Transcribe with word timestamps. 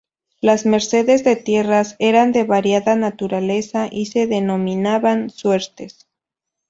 Las 0.39 0.65
mercedes 0.65 1.23
de 1.23 1.35
tierras 1.35 1.95
eran 1.99 2.31
de 2.31 2.43
variada 2.43 2.95
naturaleza 2.95 3.87
y 3.91 4.07
se 4.07 4.25
denominaban 4.25 5.29
suertes. 5.29 6.07